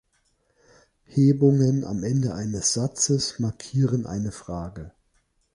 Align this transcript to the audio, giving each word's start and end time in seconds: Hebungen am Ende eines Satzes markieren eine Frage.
Hebungen 1.05 1.83
am 1.85 2.03
Ende 2.03 2.33
eines 2.33 2.73
Satzes 2.73 3.37
markieren 3.37 4.07
eine 4.07 4.31
Frage. 4.31 4.91